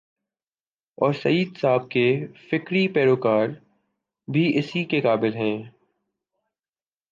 اورسید 0.97 1.57
صاحب 1.57 1.89
کے 1.91 2.05
فکری 2.49 2.87
پیرو 2.87 3.15
کار 3.15 3.47
بھی 4.27 4.57
اسی 4.59 4.83
کے 4.83 5.01
قائل 5.01 5.33
ہیں۔ 5.33 5.57